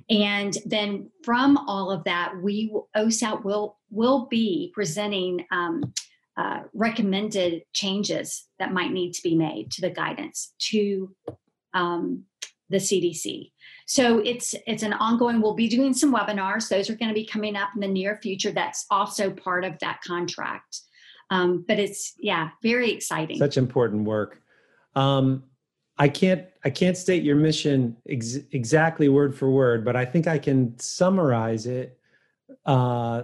[0.10, 5.94] And then from all of that, we OSAP will will be presenting um,
[6.38, 11.14] uh, recommended changes that might need to be made to the guidance to
[11.74, 12.24] um,
[12.70, 13.52] the CDC.
[13.86, 15.42] So it's it's an ongoing.
[15.42, 16.70] We'll be doing some webinars.
[16.70, 18.52] Those are going to be coming up in the near future.
[18.52, 20.80] That's also part of that contract.
[21.32, 23.38] Um, but it's yeah, very exciting.
[23.38, 24.42] Such important work.
[24.96, 25.44] Um,
[25.98, 30.28] I can't I can't state your mission ex- exactly word for word, but I think
[30.28, 31.98] I can summarize it
[32.66, 33.24] uh,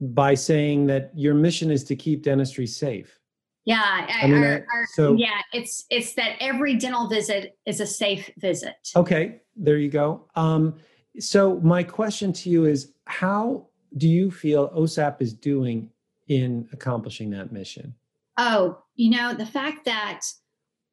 [0.00, 3.18] by saying that your mission is to keep dentistry safe.
[3.64, 7.86] Yeah, I mean, our, our, so yeah, it's it's that every dental visit is a
[7.86, 8.74] safe visit.
[8.96, 10.28] Okay, there you go.
[10.34, 10.74] Um,
[11.20, 15.91] so my question to you is, how do you feel OSAP is doing
[16.28, 17.94] in accomplishing that mission?
[18.38, 20.22] Oh, you know, the fact that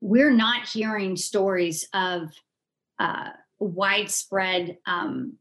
[0.01, 2.31] we're not hearing stories of
[2.99, 5.33] uh, widespread um,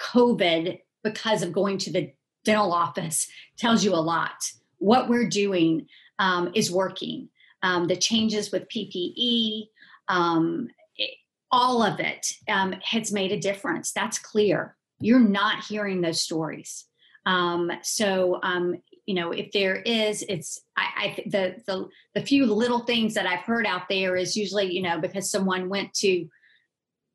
[0.00, 2.12] COVID because of going to the
[2.44, 4.36] dental office tells you a lot.
[4.78, 5.86] What we're doing
[6.18, 7.28] um, is working.
[7.62, 9.68] Um, the changes with PPE,
[10.08, 11.14] um, it,
[11.50, 13.92] all of it um, has made a difference.
[13.92, 14.76] That's clear.
[15.00, 16.86] You're not hearing those stories.
[17.26, 22.46] Um, so, um, you know, if there is, it's I, I the the the few
[22.46, 26.26] little things that I've heard out there is usually you know because someone went to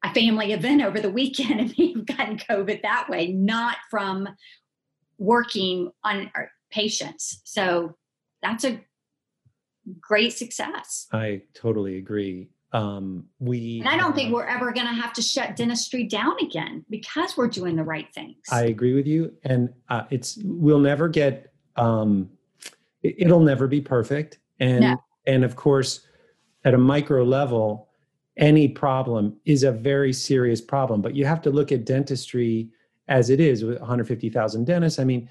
[0.04, 4.28] a family event over the weekend and they've gotten COVID that way, not from
[5.18, 6.32] working on
[6.72, 7.42] patients.
[7.44, 7.96] So
[8.42, 8.82] that's a
[10.00, 11.08] great success.
[11.12, 15.22] I totally agree um, we and i don't think we're ever going to have to
[15.22, 18.38] shut dentistry down again because we're doing the right things.
[18.52, 19.34] I agree with you.
[19.44, 22.30] And uh, it's we'll never get um,
[23.04, 24.40] it, will never be perfect.
[24.60, 24.98] And no.
[25.26, 26.06] and of course
[26.64, 27.90] at a micro level
[28.38, 31.02] any problem is a very serious problem.
[31.02, 32.70] But you have to look at dentistry
[33.08, 35.00] as it is with 150000 dentists.
[35.00, 35.30] I mean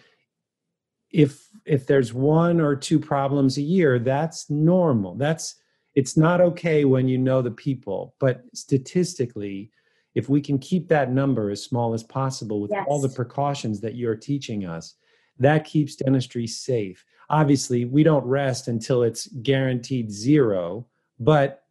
[1.11, 5.15] if if there's one or two problems a year that's normal.
[5.17, 5.57] That's
[5.95, 9.71] it's not okay when you know the people, but statistically,
[10.15, 12.85] if we can keep that number as small as possible with yes.
[12.89, 14.95] all the precautions that you're teaching us,
[15.39, 17.05] that keeps dentistry safe.
[17.29, 20.87] Obviously, we don't rest until it's guaranteed zero,
[21.19, 21.63] but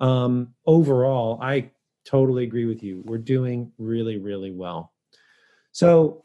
[0.00, 1.70] um, overall, I
[2.04, 3.02] totally agree with you.
[3.04, 4.92] We're doing really, really well.
[5.72, 6.24] So,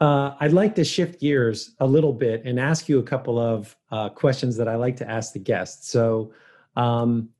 [0.00, 3.76] uh, I'd like to shift gears a little bit and ask you a couple of
[3.90, 5.90] uh, questions that I like to ask the guests.
[5.90, 6.32] So,
[6.76, 7.30] um,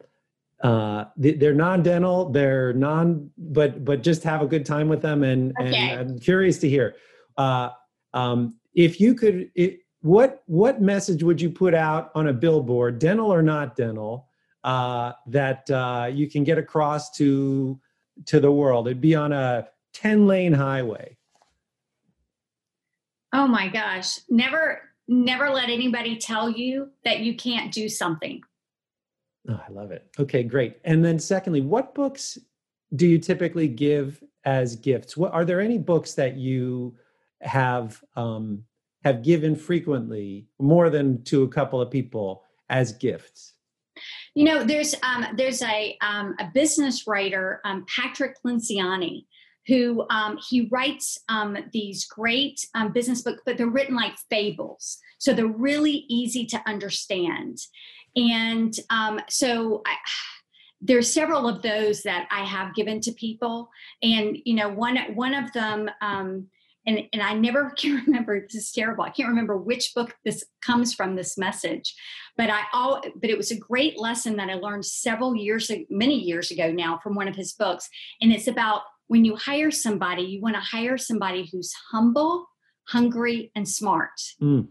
[0.63, 5.23] uh, they're non-dental, they're non, but but just have a good time with them.
[5.23, 5.91] And, okay.
[5.91, 6.97] and I'm curious to hear
[7.37, 7.71] uh,
[8.15, 12.99] um, if you could, if, what what message would you put out on a billboard,
[12.99, 14.29] dental or not dental,
[14.65, 17.79] uh, that uh, you can get across to
[18.27, 18.87] to the world?
[18.87, 21.16] It'd be on a ten lane highway.
[23.37, 24.19] Oh my gosh!
[24.31, 28.41] Never never let anybody tell you that you can't do something.
[29.47, 30.11] Oh, I love it.
[30.19, 30.79] Okay, great.
[30.85, 32.39] And then secondly, what books
[32.95, 35.19] do you typically give as gifts?
[35.19, 36.97] What are there any books that you
[37.43, 38.65] have um,
[39.05, 43.53] have given frequently, more than to a couple of people, as gifts?
[44.35, 49.27] You know, there's um, there's a um, a business writer, um, Patrick Lencioni,
[49.67, 54.99] who um, he writes um, these great um, business books, but they're written like fables,
[55.19, 57.59] so they're really easy to understand.
[58.15, 59.97] And um, so I,
[60.81, 63.69] there's several of those that I have given to people,
[64.03, 65.91] and you know, one one of them.
[66.01, 66.49] Um,
[66.89, 68.41] and, and I never can remember.
[68.41, 69.03] This is terrible.
[69.03, 71.17] I can't remember which book this comes from.
[71.17, 71.95] This message,
[72.37, 73.03] but I all.
[73.17, 76.99] But it was a great lesson that I learned several years, many years ago now,
[77.03, 77.89] from one of his books.
[78.21, 82.47] And it's about when you hire somebody, you want to hire somebody who's humble,
[82.89, 84.11] hungry, and smart.
[84.41, 84.69] Mm.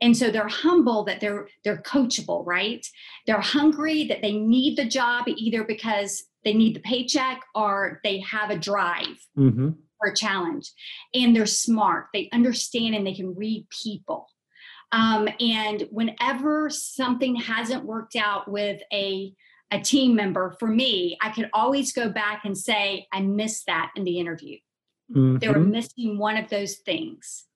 [0.00, 2.86] And so they're humble that they're they're coachable, right?
[3.26, 8.20] They're hungry that they need the job either because they need the paycheck or they
[8.20, 9.70] have a drive mm-hmm.
[10.00, 10.70] or a challenge.
[11.14, 12.06] And they're smart.
[12.12, 14.26] They understand and they can read people.
[14.90, 19.32] Um, and whenever something hasn't worked out with a
[19.72, 23.90] a team member, for me, I could always go back and say, I missed that
[23.96, 24.58] in the interview.
[25.10, 25.38] Mm-hmm.
[25.38, 25.70] They were mm-hmm.
[25.70, 27.46] missing one of those things.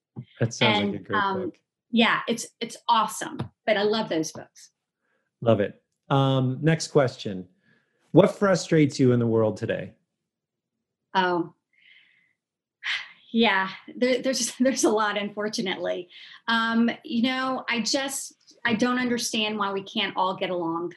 [0.40, 1.58] That sounds and, like a great um, book.
[1.90, 3.38] Yeah, it's it's awesome.
[3.66, 4.70] But I love those books.
[5.42, 5.80] Love it.
[6.08, 7.46] Um, next question.
[8.12, 9.92] What frustrates you in the world today?
[11.14, 11.54] Oh,
[13.30, 16.08] yeah, there, there's there's a lot, unfortunately.
[16.48, 20.92] Um, you know, I just I don't understand why we can't all get along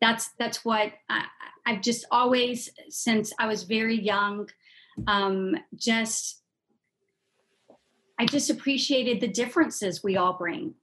[0.00, 1.24] that's that's what I,
[1.64, 4.48] have just always since I was very young,
[5.06, 6.42] um, just
[8.18, 10.74] I just appreciated the differences we all bring.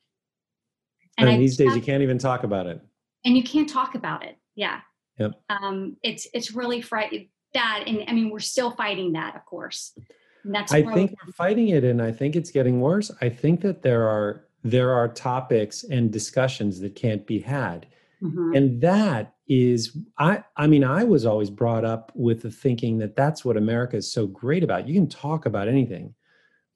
[1.18, 2.82] And, and these days, you can't even talk about it.
[3.26, 4.38] And you can't talk about it.
[4.56, 4.82] Yeah.
[5.20, 5.34] Yep.
[5.50, 9.98] Um, it's it's really frightening that, and I mean, we're still fighting that, of course.
[10.44, 10.74] And that's.
[10.74, 13.12] I think we're fighting it, and I think it's getting worse.
[13.22, 17.86] I think that there are there are topics and discussions that can't be had
[18.24, 18.56] Mm-hmm.
[18.56, 23.16] And that is, I, I mean, I was always brought up with the thinking that
[23.16, 24.88] that's what America is so great about.
[24.88, 26.14] You can talk about anything.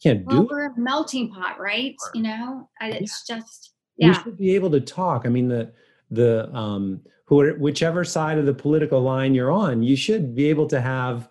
[0.01, 1.95] You can't well, do we're a melting pot, right?
[2.13, 3.37] You know, it's yeah.
[3.37, 4.07] just, yeah.
[4.09, 5.25] We should be able to talk.
[5.25, 5.71] I mean, the,
[6.11, 10.67] the, um, who, whichever side of the political line you're on, you should be able
[10.67, 11.29] to have,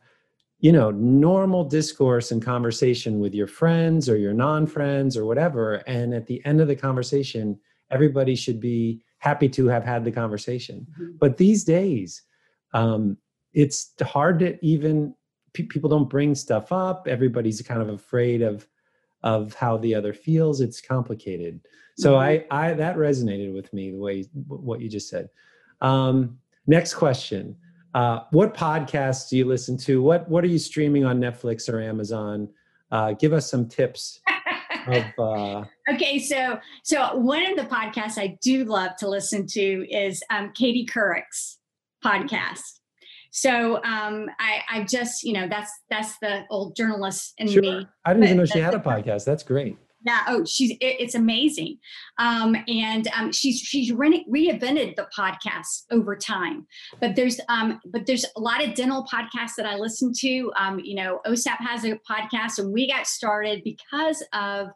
[0.60, 5.74] you know, normal discourse and conversation with your friends or your non-friends or whatever.
[5.86, 7.58] And at the end of the conversation,
[7.90, 10.86] everybody should be happy to have had the conversation.
[10.92, 11.16] Mm-hmm.
[11.18, 12.22] But these days,
[12.74, 13.16] um,
[13.52, 15.14] it's hard to even
[15.52, 17.06] people don't bring stuff up.
[17.08, 18.66] Everybody's kind of afraid of
[19.22, 20.60] of how the other feels.
[20.60, 21.60] It's complicated.
[21.96, 22.52] So mm-hmm.
[22.52, 25.30] I, I that resonated with me the way what you just said.
[25.80, 27.56] Um, next question:
[27.94, 30.02] uh, What podcasts do you listen to?
[30.02, 32.48] What what are you streaming on Netflix or Amazon?
[32.92, 34.20] Uh, give us some tips
[34.88, 35.64] of uh...
[35.92, 40.52] okay so so one of the podcasts i do love to listen to is um,
[40.54, 41.58] katie couric's
[42.06, 42.80] podcast.
[43.32, 47.60] So um, I, I just you know that's that's the old journalist in sure.
[47.60, 49.24] me i didn't even know she had a podcast.
[49.24, 49.76] That's great
[50.06, 51.78] yeah oh she's it, it's amazing.
[52.18, 56.66] Um, and um, she's she's re- reinvented the podcast over time.
[57.00, 60.52] But there's um, but there's a lot of dental podcasts that i listen to.
[60.56, 64.68] Um, you know osap has a podcast and we got started because of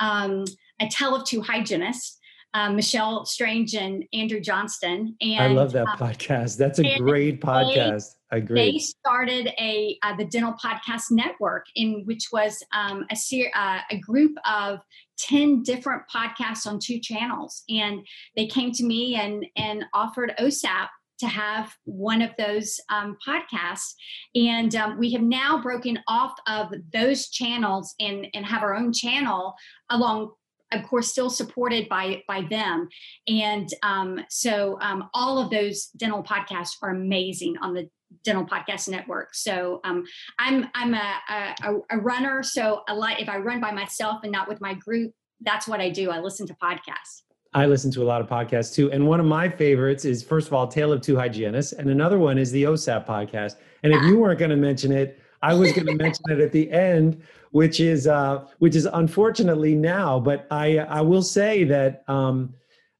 [0.00, 0.44] um,
[0.80, 2.15] a tale of two hygienists
[2.54, 5.16] um, Michelle Strange and Andrew Johnston.
[5.20, 6.56] And I love that um, podcast.
[6.56, 8.14] That's a great podcast.
[8.32, 8.72] I agree.
[8.72, 13.80] They started a uh, the Dental Podcast Network, in which was um, a ser- uh,
[13.90, 14.80] a group of
[15.18, 20.88] ten different podcasts on two channels, and they came to me and and offered OSAP
[21.18, 23.94] to have one of those um, podcasts.
[24.34, 28.92] And um, we have now broken off of those channels and, and have our own
[28.92, 29.54] channel
[29.90, 30.32] along
[30.72, 32.88] of course still supported by by them
[33.28, 37.88] and um, so um, all of those dental podcasts are amazing on the
[38.24, 40.04] dental podcast network so um,
[40.38, 44.32] i'm i'm a, a, a runner so a lot if i run by myself and
[44.32, 47.22] not with my group that's what i do i listen to podcasts
[47.54, 48.92] I listen to a lot of podcasts too.
[48.92, 51.72] And one of my favorites is, first of all, Tale of Two Hygienists.
[51.72, 53.56] And another one is the OSAP podcast.
[53.82, 56.52] And if you weren't going to mention it, I was going to mention it at
[56.52, 60.18] the end, which is uh, which is unfortunately now.
[60.20, 62.54] But I I will say that a um,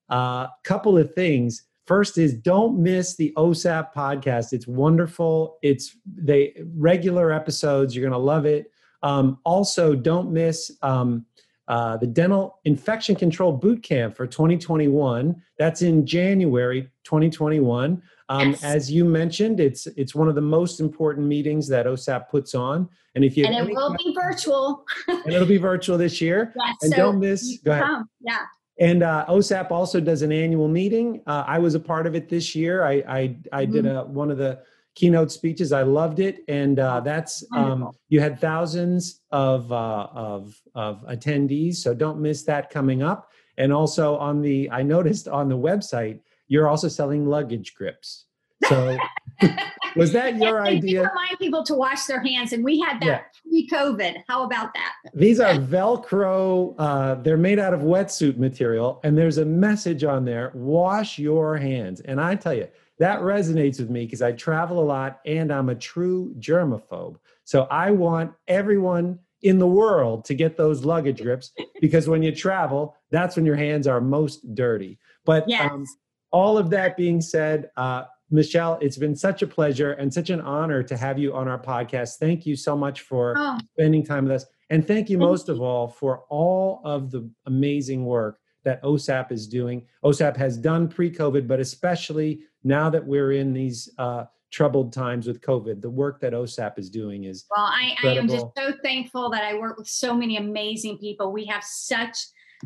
[0.09, 1.63] uh, couple of things.
[1.87, 4.53] First is don't miss the OSAP podcast.
[4.53, 5.59] It's wonderful.
[5.63, 7.95] It's they regular episodes.
[7.95, 8.73] You're going to love it.
[9.03, 11.27] Um, also, don't miss um,
[11.69, 15.41] uh, the Dental Infection Control Boot Camp for 2021.
[15.59, 18.03] That's in January 2021.
[18.29, 18.65] Um, yes.
[18.65, 22.89] As you mentioned, it's it's one of the most important meetings that OSAP puts on.
[23.15, 24.85] And if you and it will be virtual.
[25.09, 26.53] and it'll be virtual this year.
[26.67, 27.59] Yes, and so don't miss.
[27.65, 27.85] Go ahead.
[27.85, 28.11] Come.
[28.21, 28.39] Yeah.
[28.79, 31.23] And uh, OSAP also does an annual meeting.
[31.27, 32.85] Uh, I was a part of it this year.
[32.85, 33.73] I I, I mm-hmm.
[33.73, 34.61] did a, one of the
[34.97, 35.73] keynote speeches.
[35.73, 41.77] I loved it, and uh, that's um, you had thousands of uh, of of attendees.
[41.77, 43.31] So don't miss that coming up.
[43.59, 48.27] And also on the, I noticed on the website you're also selling luggage grips.
[48.69, 48.97] So
[49.97, 51.03] was that your idea?
[51.03, 53.69] Remind people to wash their hands, and we had that yeah.
[53.69, 54.23] pre-COVID.
[54.29, 54.93] How about that?
[55.15, 56.75] These are Velcro.
[56.79, 61.57] Uh, they're made out of wetsuit material, and there's a message on there: "Wash your
[61.57, 62.69] hands." And I tell you,
[62.99, 67.17] that resonates with me because I travel a lot, and I'm a true germaphobe.
[67.45, 72.35] So I want everyone in the world to get those luggage grips because when you
[72.35, 74.99] travel, that's when your hands are most dirty.
[75.25, 75.71] But yes.
[75.71, 75.85] um,
[76.31, 80.41] all of that being said, uh, Michelle, it's been such a pleasure and such an
[80.41, 82.17] honor to have you on our podcast.
[82.17, 83.59] Thank you so much for oh.
[83.75, 84.47] spending time with us.
[84.71, 89.47] And thank you most of all for all of the amazing work that OSAP is
[89.47, 89.87] doing.
[90.05, 95.29] OSAP has done pre COVID, but especially now that we're in these uh, troubled times
[95.29, 97.45] with COVID, the work that OSAP is doing is.
[97.57, 101.33] Well, I, I am just so thankful that I work with so many amazing people.
[101.33, 102.19] We have such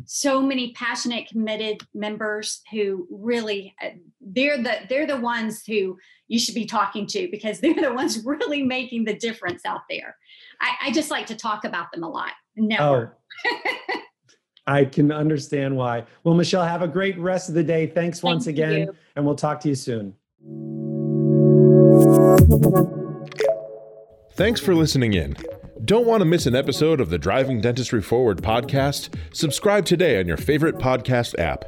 [0.05, 3.89] so many passionate committed members who really uh,
[4.19, 8.23] they're the they're the ones who you should be talking to because they're the ones
[8.25, 10.15] really making the difference out there.
[10.59, 12.31] I, I just like to talk about them a lot.
[12.55, 13.17] Never.
[13.45, 13.57] Oh.
[14.67, 16.05] i can understand why.
[16.23, 17.87] Well michelle have a great rest of the day.
[17.87, 18.95] Thanks once Thank again you.
[19.15, 20.15] and we'll talk to you soon.
[24.33, 25.35] Thanks for listening in
[25.85, 29.09] don't want to miss an episode of the Driving Dentistry Forward podcast?
[29.33, 31.65] Subscribe today on your favorite podcast app.